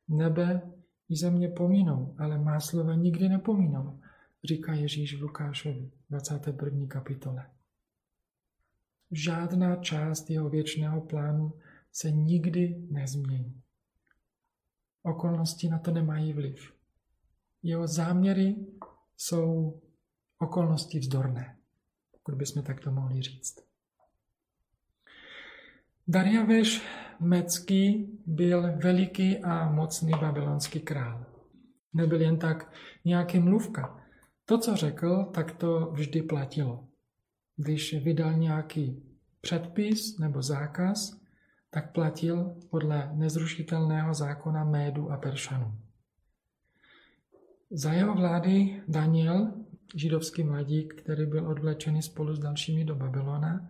Nebe 0.08 0.62
i 1.10 1.16
země 1.16 1.50
pominou, 1.50 2.16
ale 2.18 2.38
má 2.38 2.60
slova 2.60 2.96
nikdy 2.96 3.30
nepomínou, 3.30 4.00
říká 4.44 4.74
Ježíš 4.74 5.18
v 5.18 5.22
Lukášovi, 5.22 5.92
21. 6.10 6.88
kapitole. 6.88 7.50
Žádná 9.12 9.76
část 9.76 10.30
jeho 10.30 10.50
věčného 10.50 11.02
plánu 11.02 11.54
se 11.92 12.12
nikdy 12.12 12.88
nezmění. 12.90 13.62
Okolnosti 15.04 15.70
na 15.70 15.80
to 15.80 15.92
nemají 15.92 16.34
vliv. 16.34 16.73
Jeho 17.64 17.88
záměry 17.88 18.56
jsou 19.18 19.82
okolnosti 20.40 21.00
vzdorné, 21.00 21.58
pokud 22.12 22.36
bychom 22.36 22.64
takto 22.64 22.92
mohli 22.92 23.22
říct. 23.22 23.56
Dariaveš 26.08 26.82
Mecký 27.20 28.10
byl 28.26 28.78
veliký 28.78 29.38
a 29.38 29.72
mocný 29.72 30.12
babylonský 30.22 30.80
král. 30.80 31.26
Nebyl 31.94 32.22
jen 32.22 32.40
tak 32.40 32.74
nějaký 33.06 33.40
mluvka. 33.40 34.00
To, 34.46 34.58
co 34.58 34.76
řekl, 34.76 35.24
tak 35.34 35.52
to 35.52 35.92
vždy 35.92 36.22
platilo. 36.22 36.88
Když 37.56 38.04
vydal 38.04 38.34
nějaký 38.34 39.04
předpis 39.42 40.18
nebo 40.18 40.42
zákaz, 40.42 41.22
tak 41.70 41.92
platil 41.94 42.56
podle 42.70 43.12
nezrušitelného 43.14 44.14
zákona 44.14 44.64
Médu 44.64 45.12
a 45.12 45.18
Peršanů. 45.18 45.83
Za 47.76 47.94
jeho 47.94 48.16
vlády 48.16 48.84
Daniel, 48.88 49.54
židovský 49.96 50.44
mladík, 50.44 51.02
který 51.02 51.26
byl 51.26 51.48
odvlečený 51.48 52.02
spolu 52.02 52.36
s 52.36 52.40
dalšími 52.40 52.86
do 52.86 52.96
Babylona, 52.96 53.70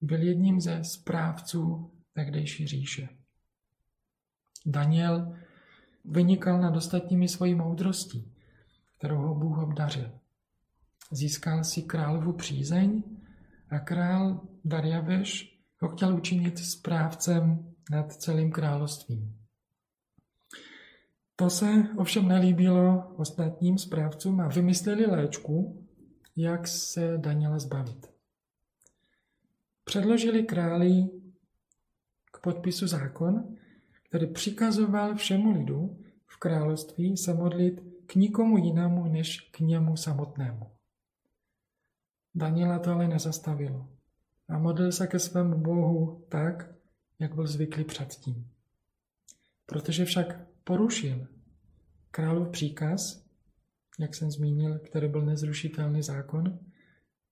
byl 0.00 0.22
jedním 0.22 0.60
ze 0.60 0.84
správců 0.84 1.90
tehdejší 2.12 2.66
říše. 2.66 3.08
Daniel 4.66 5.36
vynikal 6.04 6.60
nad 6.60 6.76
ostatními 6.76 7.28
svojí 7.28 7.54
moudrostí, 7.54 8.32
kterou 8.98 9.16
ho 9.16 9.34
Bůh 9.34 9.58
obdařil. 9.58 10.10
Získal 11.12 11.64
si 11.64 11.82
královu 11.82 12.32
přízeň 12.32 13.02
a 13.70 13.78
král 13.78 14.40
Darjaveš 14.64 15.60
ho 15.80 15.88
chtěl 15.88 16.16
učinit 16.16 16.58
správcem 16.58 17.74
nad 17.90 18.12
celým 18.12 18.52
královstvím. 18.52 19.41
To 21.36 21.50
se 21.50 21.88
ovšem 21.96 22.28
nelíbilo 22.28 23.14
ostatním 23.16 23.78
správcům 23.78 24.40
a 24.40 24.48
vymysleli 24.48 25.06
léčku, 25.06 25.86
jak 26.36 26.68
se 26.68 27.18
Daniela 27.18 27.58
zbavit. 27.58 28.12
Předložili 29.84 30.42
králi 30.42 31.10
k 32.32 32.40
podpisu 32.40 32.86
zákon, 32.86 33.56
který 34.02 34.26
přikazoval 34.26 35.14
všemu 35.14 35.50
lidu 35.52 35.98
v 36.26 36.36
království 36.36 37.16
se 37.16 37.34
modlit 37.34 37.82
k 38.06 38.14
nikomu 38.14 38.56
jinému 38.56 39.04
než 39.04 39.40
k 39.40 39.60
němu 39.60 39.96
samotnému. 39.96 40.70
Daniela 42.34 42.78
to 42.78 42.90
ale 42.90 43.08
nezastavilo 43.08 43.88
a 44.48 44.58
modlil 44.58 44.92
se 44.92 45.06
ke 45.06 45.18
svému 45.18 45.58
Bohu 45.58 46.24
tak, 46.28 46.74
jak 47.18 47.34
byl 47.34 47.46
zvyklý 47.46 47.84
předtím. 47.84 48.50
Protože 49.66 50.04
však 50.04 50.51
porušil 50.64 51.26
králův 52.10 52.48
příkaz, 52.48 53.26
jak 53.98 54.14
jsem 54.14 54.30
zmínil, 54.30 54.78
který 54.78 55.08
byl 55.08 55.22
nezrušitelný 55.22 56.02
zákon, 56.02 56.58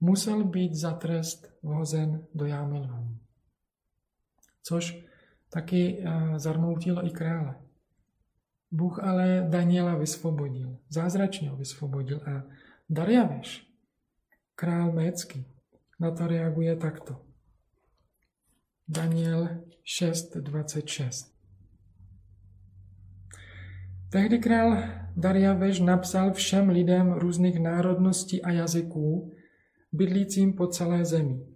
musel 0.01 0.45
být 0.45 0.75
za 0.75 0.93
trest 0.93 1.53
vhozen 1.63 2.27
do 2.35 2.47
jámy 2.47 2.79
lvů. 2.79 3.17
Což 4.63 5.05
taky 5.51 6.05
eh, 6.05 6.39
zarmoutilo 6.39 7.07
i 7.07 7.11
krále. 7.11 7.55
Bůh 8.71 8.99
ale 8.99 9.47
Daniela 9.49 9.95
vysvobodil, 9.95 10.79
zázračně 10.89 11.51
ho 11.51 11.57
vysvobodil 11.57 12.21
a 12.27 12.43
Darjaveš, 12.91 13.67
král 14.55 14.93
Mécky, 14.93 15.45
na 16.01 16.11
to 16.11 16.27
reaguje 16.27 16.77
takto. 16.77 17.23
Daniel 18.89 19.49
6.26 19.85 21.30
Tehdy 24.11 24.39
král 24.39 24.79
Darjaveš 25.17 25.81
napsal 25.81 26.33
všem 26.33 26.69
lidem 26.69 27.13
různých 27.13 27.61
národností 27.61 28.43
a 28.43 28.51
jazyků, 28.51 29.33
bydlícím 29.93 30.53
po 30.53 30.67
celé 30.67 31.05
zemi. 31.05 31.47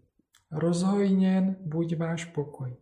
Rozhojněn 0.50 1.56
buď 1.60 1.96
váš 1.96 2.24
pokoj. 2.24 2.76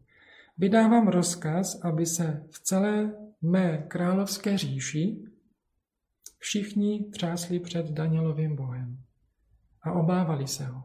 Vydávám 0.59 1.09
rozkaz, 1.09 1.81
aby 1.85 2.07
se 2.07 2.45
v 2.51 2.61
celé 2.61 3.15
mé 3.43 3.85
královské 3.89 4.59
říši 4.59 5.25
všichni 6.39 7.05
třásli 7.13 7.61
před 7.61 7.91
Danielovým 7.91 8.57
Bohem 8.57 8.99
a 9.83 9.93
obávali 9.93 10.49
se 10.49 10.65
ho, 10.65 10.85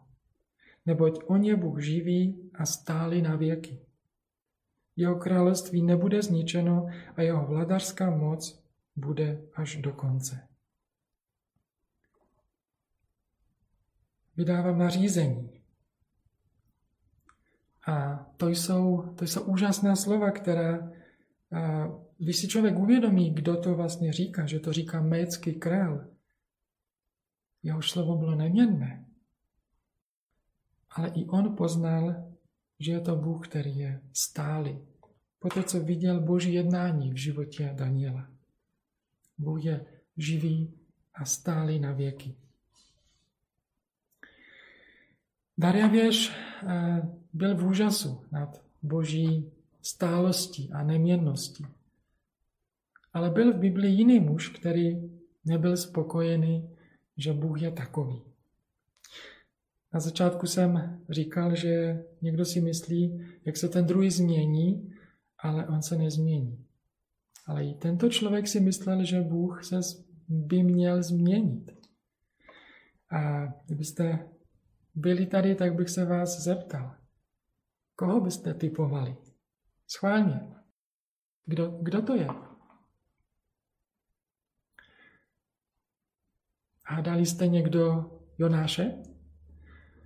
neboť 0.86 1.20
on 1.26 1.44
je 1.44 1.56
Bůh 1.56 1.82
živý 1.82 2.52
a 2.56 2.66
stáli 2.66 3.22
na 3.22 3.36
věky. 3.36 3.80
Jeho 4.96 5.16
království 5.16 5.82
nebude 5.82 6.22
zničeno 6.22 6.88
a 7.16 7.22
jeho 7.22 7.46
vladařská 7.46 8.10
moc 8.10 8.67
bude 8.98 9.42
až 9.54 9.76
do 9.76 9.94
konce. 9.94 10.48
Vydávám 14.38 14.80
nařízení. 14.80 15.62
A 17.88 18.26
to 18.38 18.50
jsou, 18.50 19.14
to 19.16 19.26
jsou 19.26 19.42
úžasná 19.42 19.96
slova, 19.96 20.32
která, 20.32 20.92
když 22.18 22.38
si 22.38 22.48
člověk 22.48 22.78
uvědomí, 22.78 23.34
kdo 23.34 23.62
to 23.62 23.76
vlastně 23.76 24.14
říká, 24.14 24.46
že 24.46 24.60
to 24.60 24.74
říká 24.74 25.02
mécký 25.02 25.54
král, 25.54 26.08
jeho 27.64 27.82
slovo 27.82 28.18
bylo 28.18 28.36
neměnné. 28.36 29.06
Ale 30.90 31.10
i 31.10 31.26
on 31.26 31.56
poznal, 31.56 32.34
že 32.80 32.92
je 32.92 33.02
to 33.02 33.16
Bůh, 33.16 33.48
který 33.48 33.78
je 33.78 34.02
stálý. 34.14 34.80
Poté, 35.40 35.64
co 35.64 35.80
viděl 35.80 36.22
Boží 36.22 36.54
jednání 36.54 37.12
v 37.12 37.18
životě 37.18 37.74
Daniela. 37.76 38.37
Bůh 39.38 39.66
je 39.66 39.86
živý 40.18 40.74
a 41.14 41.26
stálý 41.26 41.80
na 41.80 41.92
věky. 41.92 42.36
Darjavěž 45.58 46.32
eh, 46.68 47.02
byl 47.34 47.56
v 47.56 47.66
úžasu 47.66 48.22
nad 48.32 48.62
boží 48.84 49.52
stálostí 49.82 50.72
a 50.72 50.84
neměnností. 50.84 51.66
Ale 53.14 53.30
byl 53.30 53.54
v 53.54 53.58
Biblii 53.58 53.94
jiný 53.94 54.20
muž, 54.20 54.50
který 54.50 55.12
nebyl 55.46 55.78
spokojený, 55.78 56.70
že 57.18 57.34
Bůh 57.34 57.62
je 57.62 57.72
takový. 57.72 58.22
Na 59.94 60.00
začátku 60.00 60.48
jsem 60.48 61.02
říkal, 61.10 61.56
že 61.56 62.04
někdo 62.22 62.46
si 62.46 62.62
myslí, 62.62 63.26
jak 63.46 63.58
se 63.58 63.70
ten 63.70 63.86
druhý 63.86 64.12
změní, 64.12 64.94
ale 65.40 65.68
on 65.68 65.82
se 65.82 65.98
nezmění. 65.98 66.67
Ale 67.48 67.66
i 67.66 67.74
tento 67.74 68.10
člověk 68.10 68.48
si 68.48 68.60
myslel, 68.60 69.04
že 69.04 69.22
Bůh 69.22 69.64
se 69.64 69.80
by 70.28 70.64
měl 70.64 71.04
změnit. 71.04 71.72
A 73.12 73.46
kdybyste 73.66 74.30
byli 74.96 75.26
tady, 75.26 75.56
tak 75.56 75.76
bych 75.76 75.90
se 75.90 76.06
vás 76.06 76.40
zeptal, 76.40 76.96
koho 77.96 78.22
byste 78.22 78.54
typovali? 78.54 79.18
Schválně. 79.88 80.42
Kdo, 81.46 81.68
kdo 81.82 82.02
to 82.02 82.16
je? 82.16 82.28
Hádali 86.84 87.26
jste 87.26 87.48
někdo 87.48 88.12
Jonáše? 88.38 89.04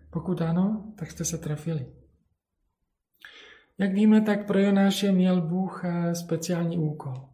Pokud 0.10 0.42
ano, 0.42 0.94
tak 0.98 1.12
jste 1.12 1.26
se 1.26 1.38
trefili. 1.38 1.94
Jak 3.78 3.94
víme, 3.94 4.22
tak 4.22 4.48
pro 4.48 4.60
Jonáše 4.60 5.12
měl 5.12 5.42
Bůh 5.42 5.86
eh, 5.86 6.16
speciální 6.16 6.78
úkol. 6.78 7.31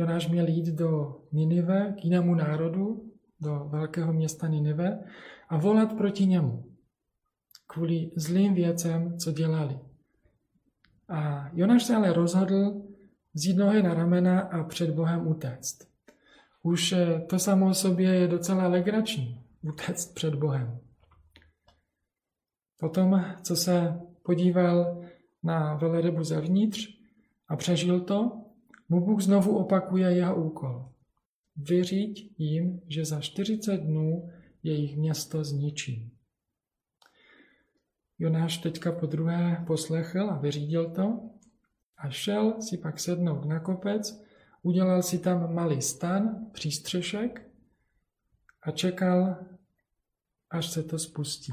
Jonáš 0.00 0.28
měl 0.28 0.48
jít 0.48 0.66
do 0.66 1.20
Ninive, 1.32 1.94
k 2.00 2.04
jinému 2.04 2.34
národu, 2.34 3.12
do 3.40 3.64
velkého 3.64 4.12
města 4.12 4.48
Ninive 4.48 5.04
a 5.48 5.56
volat 5.56 5.92
proti 5.92 6.26
němu 6.26 6.64
kvůli 7.66 8.10
zlým 8.16 8.54
věcem, 8.54 9.18
co 9.18 9.32
dělali. 9.32 9.78
A 11.08 11.50
Jonáš 11.52 11.84
se 11.84 11.96
ale 11.96 12.12
rozhodl 12.12 12.82
vzít 13.34 13.56
nohy 13.56 13.82
na 13.82 13.94
ramena 13.94 14.40
a 14.40 14.64
před 14.64 14.90
Bohem 14.90 15.26
utéct. 15.26 15.78
Už 16.62 16.92
eh, 16.92 17.20
to 17.20 17.38
samo 17.38 17.68
o 17.68 17.74
sobě 17.74 18.14
je 18.14 18.28
docela 18.28 18.68
legrační, 18.68 19.44
utéct 19.62 20.14
před 20.14 20.34
Bohem. 20.34 20.78
Potom, 22.78 23.24
co 23.42 23.56
se 23.56 24.00
podíval 24.22 25.02
na 25.42 25.74
velerybu 25.74 26.24
zevnitř 26.24 26.88
a 27.48 27.56
přežil 27.56 28.00
to, 28.00 28.49
mu 28.90 29.00
Bůh 29.00 29.20
znovu 29.20 29.58
opakuje 29.58 30.10
jeho 30.12 30.44
úkol. 30.44 30.92
Vyříď 31.56 32.34
jim, 32.38 32.80
že 32.88 33.04
za 33.04 33.20
40 33.20 33.76
dnů 33.76 34.30
jejich 34.62 34.96
město 34.96 35.44
zničí. 35.44 36.12
Jonáš 38.18 38.58
teďka 38.58 38.92
po 38.92 39.06
druhé 39.06 39.64
poslechl 39.66 40.30
a 40.30 40.38
vyřídil 40.38 40.90
to 40.90 41.30
a 41.96 42.10
šel 42.10 42.62
si 42.62 42.78
pak 42.78 43.00
sednout 43.00 43.44
na 43.44 43.60
kopec, 43.60 44.22
udělal 44.62 45.02
si 45.02 45.18
tam 45.18 45.54
malý 45.54 45.82
stan, 45.82 46.50
přístřešek 46.52 47.50
a 48.62 48.70
čekal, 48.70 49.36
až 50.50 50.66
se 50.70 50.82
to 50.82 50.98
spustí. 50.98 51.52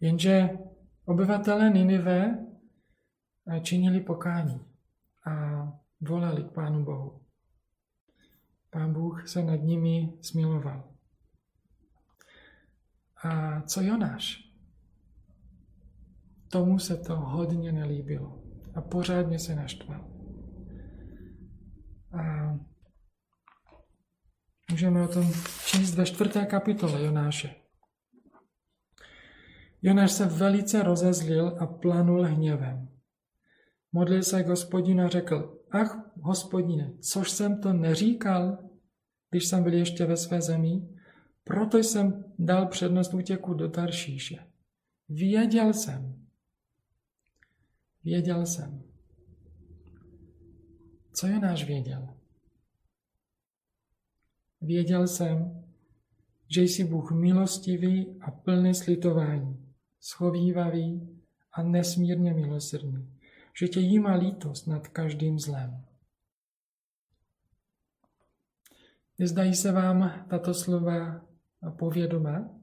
Jenže 0.00 0.48
Obyvatelé 1.04 1.70
Ninive 1.70 2.46
činili 3.62 4.00
pokání 4.00 4.75
a 5.26 5.66
volali 6.00 6.44
k 6.44 6.50
Pánu 6.50 6.84
Bohu. 6.84 7.20
Pán 8.70 8.92
Bůh 8.92 9.28
se 9.28 9.42
nad 9.42 9.56
nimi 9.56 10.18
smiloval. 10.22 10.84
A 13.22 13.60
co 13.60 13.80
Jonáš? 13.80 14.52
Tomu 16.48 16.78
se 16.78 16.96
to 16.96 17.16
hodně 17.16 17.72
nelíbilo 17.72 18.42
a 18.74 18.80
pořádně 18.80 19.38
se 19.38 19.54
naštval. 19.54 20.10
A 22.12 22.54
můžeme 24.70 25.02
o 25.04 25.08
tom 25.08 25.32
číst 25.66 25.94
ve 25.94 26.06
čtvrté 26.06 26.46
kapitole 26.46 27.02
Jonáše. 27.02 27.54
Jonáš 29.82 30.12
se 30.12 30.26
velice 30.26 30.82
rozezlil 30.82 31.56
a 31.60 31.66
planul 31.66 32.22
hněvem. 32.22 32.95
Modlil 33.96 34.22
se 34.22 34.42
k 34.42 34.46
hospodinu 34.46 35.04
a 35.04 35.08
řekl, 35.08 35.58
ach, 35.70 36.12
hospodine, 36.20 36.92
což 37.00 37.30
jsem 37.30 37.60
to 37.60 37.72
neříkal, 37.72 38.58
když 39.30 39.46
jsem 39.46 39.62
byl 39.62 39.74
ještě 39.74 40.04
ve 40.04 40.16
své 40.16 40.40
zemi? 40.40 40.88
Proto 41.44 41.78
jsem 41.78 42.24
dal 42.38 42.66
přednost 42.66 43.14
útěku 43.14 43.54
do 43.54 43.68
Taršíše. 43.68 44.46
Věděl 45.08 45.72
jsem. 45.72 46.26
Věděl 48.04 48.46
jsem. 48.46 48.82
Co 51.12 51.26
je 51.26 51.38
náš 51.38 51.64
věděl? 51.64 52.08
Věděl 54.60 55.06
jsem, 55.06 55.64
že 56.48 56.62
jsi 56.62 56.84
Bůh 56.84 57.12
milostivý 57.12 58.20
a 58.20 58.30
plný 58.30 58.74
slitování, 58.74 59.66
schovývavý 60.00 61.18
a 61.52 61.62
nesmírně 61.62 62.34
milosrdný, 62.34 63.15
že 63.58 63.68
tě 63.68 63.80
jímá 63.80 64.14
lítost 64.14 64.66
nad 64.66 64.88
každým 64.88 65.38
zlem. 65.38 65.84
Nezdají 69.18 69.54
se 69.54 69.72
vám 69.72 70.26
tato 70.30 70.54
slova 70.54 71.26
povědomá? 71.78 72.60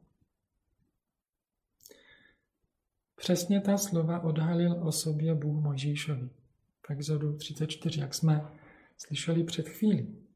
Přesně 3.16 3.62
ta 3.62 3.78
slova 3.78 4.20
odhalil 4.20 4.88
o 4.88 4.92
sobě 4.92 5.36
Bůh 5.36 5.64
Mojžíšovi. 5.64 6.30
V 6.88 6.90
Exodu 6.90 7.38
34, 7.38 8.00
jak 8.00 8.14
jsme 8.14 8.42
slyšeli 8.98 9.44
před 9.44 9.70
chvílí. 9.70 10.28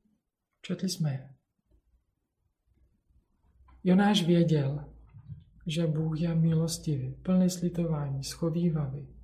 Četli 0.62 0.90
jsme 0.90 1.12
je. 1.12 1.34
Jonáš 3.84 4.24
věděl, 4.24 4.94
že 5.66 5.88
Bůh 5.88 6.22
je 6.22 6.36
milostivý, 6.36 7.16
plný 7.16 7.50
slitování, 7.50 8.24
schovývavý. 8.24 9.17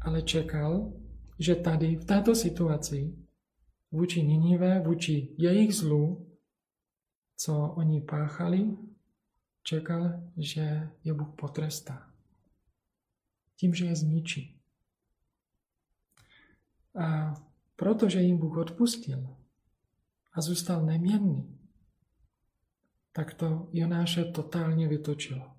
Ale 0.00 0.22
čekal, 0.22 0.92
že 1.38 1.54
tady, 1.54 1.96
v 1.96 2.04
této 2.04 2.34
situaci, 2.34 3.14
vůči 3.90 4.22
Ninive, 4.22 4.80
vůči 4.80 5.34
jejich 5.38 5.74
zlu, 5.74 6.26
co 7.36 7.74
oni 7.76 8.00
páchali, 8.00 8.76
čekal, 9.62 10.30
že 10.36 10.90
je 11.04 11.14
Bůh 11.14 11.34
potrestá. 11.36 12.12
Tím, 13.56 13.74
že 13.74 13.84
je 13.84 13.96
zničí. 13.96 14.60
A 17.00 17.34
protože 17.76 18.20
jim 18.20 18.38
Bůh 18.38 18.56
odpustil 18.56 19.36
a 20.32 20.40
zůstal 20.40 20.86
neměnný, 20.86 21.58
tak 23.12 23.34
to 23.34 23.68
Jonáše 23.72 24.24
totálně 24.24 24.88
vytočilo. 24.88 25.57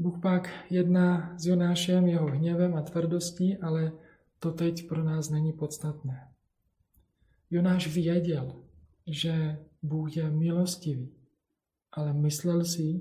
Bůh 0.00 0.18
pak 0.22 0.50
jedná 0.70 1.38
s 1.38 1.46
Jonášem 1.46 2.06
jeho 2.06 2.26
hněvem 2.26 2.74
a 2.74 2.82
tvrdostí, 2.82 3.56
ale 3.56 3.92
to 4.38 4.52
teď 4.52 4.88
pro 4.88 5.04
nás 5.04 5.30
není 5.30 5.52
podstatné. 5.52 6.28
Jonáš 7.50 7.94
věděl, 7.94 8.62
že 9.06 9.58
Bůh 9.82 10.16
je 10.16 10.30
milostivý, 10.30 11.14
ale 11.92 12.12
myslel 12.12 12.64
si, 12.64 13.00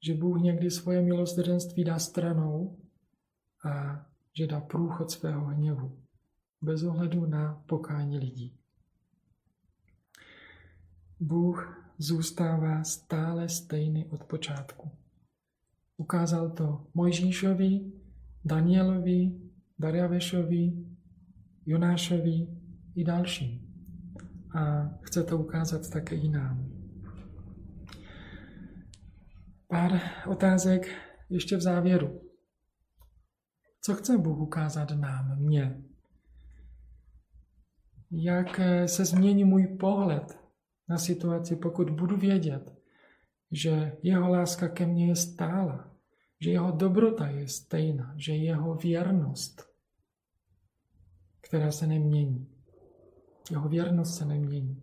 že 0.00 0.14
Bůh 0.14 0.40
někdy 0.40 0.70
svoje 0.70 1.02
milosrdenství 1.02 1.84
dá 1.84 1.98
stranou 1.98 2.76
a 3.64 4.06
že 4.32 4.46
dá 4.46 4.60
průchod 4.60 5.10
svého 5.10 5.44
hněvu, 5.44 5.98
bez 6.62 6.82
ohledu 6.82 7.26
na 7.26 7.62
pokání 7.66 8.18
lidí. 8.18 8.56
Bůh 11.20 11.88
zůstává 11.98 12.84
stále 12.84 13.48
stejný 13.48 14.06
od 14.06 14.24
počátku. 14.24 14.90
Ukázal 15.96 16.50
to 16.50 16.86
Mojžíšovi, 16.94 17.92
Danielovi, 18.44 19.40
Darjavešovi, 19.78 20.72
Jonášovi 21.66 22.46
i 22.94 23.04
dalším. 23.04 23.60
A 24.54 24.90
chce 25.02 25.24
to 25.24 25.38
ukázat 25.38 25.90
také 25.90 26.16
i 26.16 26.28
nám. 26.28 26.70
Pár 29.68 30.00
otázek 30.26 30.88
ještě 31.30 31.56
v 31.56 31.60
závěru. 31.60 32.20
Co 33.80 33.94
chce 33.94 34.18
Bůh 34.18 34.38
ukázat 34.38 34.90
nám, 34.90 35.38
mně? 35.38 35.82
Jak 38.10 38.60
se 38.86 39.04
změní 39.04 39.44
můj 39.44 39.66
pohled 39.66 40.38
na 40.88 40.98
situaci, 40.98 41.56
pokud 41.56 41.90
budu 41.90 42.16
vědět, 42.16 42.75
že 43.52 43.98
jeho 44.02 44.28
láska 44.28 44.68
ke 44.68 44.86
mně 44.86 45.08
je 45.08 45.16
stála, 45.16 45.96
že 46.40 46.50
jeho 46.50 46.70
dobrota 46.70 47.28
je 47.28 47.48
stejná, 47.48 48.14
že 48.16 48.32
jeho 48.32 48.74
věrnost, 48.74 49.62
která 51.40 51.72
se 51.72 51.86
nemění, 51.86 52.48
jeho 53.50 53.68
věrnost 53.68 54.18
se 54.18 54.24
nemění, 54.24 54.82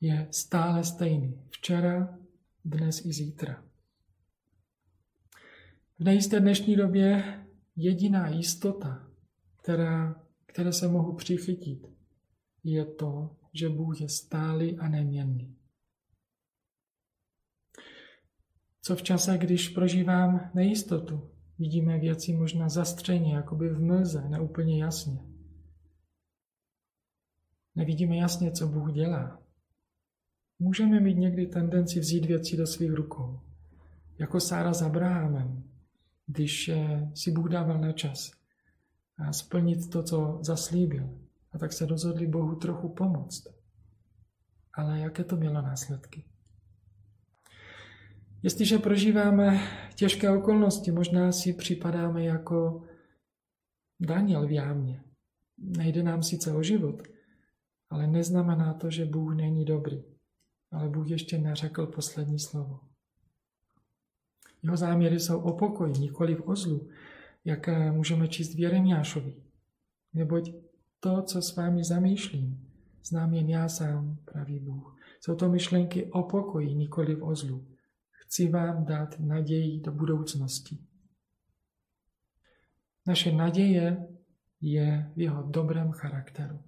je 0.00 0.28
stále 0.30 0.84
stejný. 0.84 1.42
Včera, 1.50 2.18
dnes 2.64 3.04
i 3.04 3.12
zítra. 3.12 3.64
V 5.98 6.04
nejisté 6.04 6.40
dnešní 6.40 6.76
době 6.76 7.40
jediná 7.76 8.28
jistota, 8.28 9.10
která, 9.56 10.22
které 10.46 10.72
se 10.72 10.88
mohu 10.88 11.14
přichytit, 11.14 11.86
je 12.64 12.84
to, 12.84 13.36
že 13.52 13.68
Bůh 13.68 14.00
je 14.00 14.08
stálý 14.08 14.78
a 14.78 14.88
neměnný. 14.88 15.59
Co 18.82 18.96
v 18.96 19.02
čase, 19.02 19.38
když 19.38 19.68
prožívám 19.68 20.50
nejistotu, 20.54 21.30
vidíme 21.58 21.98
věci 21.98 22.32
možná 22.32 22.68
zastřeně, 22.68 23.34
jakoby 23.34 23.68
v 23.68 23.80
mlze, 23.80 24.28
neúplně 24.28 24.82
jasně. 24.82 25.20
Nevidíme 27.74 28.16
jasně, 28.16 28.52
co 28.52 28.68
Bůh 28.68 28.92
dělá. 28.92 29.42
Můžeme 30.58 31.00
mít 31.00 31.18
někdy 31.18 31.46
tendenci 31.46 32.00
vzít 32.00 32.26
věci 32.26 32.56
do 32.56 32.66
svých 32.66 32.92
rukou. 32.92 33.40
Jako 34.18 34.40
Sára 34.40 34.72
s 34.72 34.82
Abrahamem, 34.82 35.64
když 36.26 36.68
eh, 36.68 37.10
si 37.14 37.30
Bůh 37.30 37.48
dával 37.48 37.80
na 37.80 37.92
čas 37.92 38.30
a 39.18 39.32
splnit 39.32 39.90
to, 39.90 40.02
co 40.02 40.38
zaslíbil. 40.42 41.18
A 41.52 41.58
tak 41.58 41.72
se 41.72 41.86
rozhodli 41.86 42.26
Bohu 42.26 42.54
trochu 42.54 42.88
pomoct. 42.88 43.46
Ale 44.72 44.98
jaké 44.98 45.24
to 45.24 45.36
mělo 45.36 45.62
následky? 45.62 46.24
Jestliže 48.42 48.78
prožíváme 48.78 49.60
těžké 49.94 50.30
okolnosti, 50.30 50.92
možná 50.92 51.32
si 51.32 51.52
připadáme 51.52 52.24
jako 52.24 52.82
Daniel 54.00 54.46
v 54.46 54.52
jámě. 54.52 55.02
Nejde 55.58 56.02
nám 56.02 56.22
sice 56.22 56.52
o 56.52 56.62
život, 56.62 57.02
ale 57.90 58.06
neznamená 58.06 58.74
to, 58.74 58.90
že 58.90 59.04
Bůh 59.04 59.34
není 59.34 59.64
dobrý. 59.64 60.02
Ale 60.70 60.88
Bůh 60.88 61.10
ještě 61.10 61.38
neřekl 61.38 61.86
poslední 61.86 62.38
slovo. 62.38 62.80
Jeho 64.62 64.76
záměry 64.76 65.20
jsou 65.20 65.40
o 65.40 65.52
pokoji, 65.52 65.92
nikoli 65.92 66.34
v 66.34 66.48
ozlu, 66.48 66.88
jak 67.44 67.68
můžeme 67.92 68.28
číst 68.28 68.54
v 68.54 68.60
Jeremiášovi. 68.60 69.36
Neboť 70.14 70.54
to, 71.00 71.22
co 71.22 71.42
s 71.42 71.56
vámi 71.56 71.84
zamýšlím, 71.84 72.70
znám 73.04 73.34
jen 73.34 73.48
já 73.48 73.68
sám, 73.68 74.18
pravý 74.24 74.58
Bůh. 74.58 74.96
Jsou 75.20 75.34
to 75.34 75.48
myšlenky 75.48 76.10
o 76.12 76.22
pokoji, 76.22 76.74
nikoli 76.74 77.14
v 77.14 77.24
ozlu. 77.24 77.69
Chci 78.30 78.48
vám 78.48 78.84
dát 78.84 79.20
naději 79.20 79.80
do 79.80 79.92
budoucnosti. 79.92 80.78
Naše 83.06 83.32
naděje 83.32 84.08
je 84.60 85.10
v 85.16 85.20
jeho 85.20 85.42
dobrém 85.42 85.92
charakteru. 85.92 86.60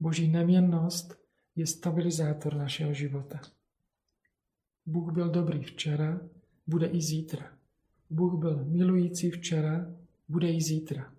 Boží 0.00 0.28
neměnnost 0.28 1.18
je 1.56 1.66
stabilizátor 1.66 2.54
našeho 2.54 2.94
života. 2.94 3.40
Bůh 4.86 5.12
byl 5.12 5.30
dobrý 5.30 5.62
včera, 5.62 6.20
bude 6.66 6.86
i 6.86 7.00
zítra. 7.00 7.58
Bůh 8.10 8.40
byl 8.40 8.64
milující 8.64 9.30
včera, 9.30 9.86
bude 10.28 10.52
i 10.52 10.60
zítra. 10.60 11.12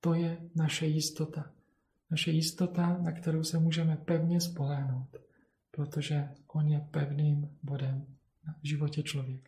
To 0.00 0.14
je 0.14 0.38
naše 0.54 0.86
jistota. 0.86 1.52
Naše 2.10 2.30
jistota, 2.30 2.98
na 2.98 3.12
kterou 3.12 3.44
se 3.44 3.58
můžeme 3.58 3.96
pevně 3.96 4.40
spoléhnout, 4.40 5.16
protože 5.70 6.28
On 6.46 6.68
je 6.68 6.88
pevným 6.90 7.58
bodem 7.62 8.13
v 8.62 8.68
životě 8.68 9.02
člověka. 9.02 9.42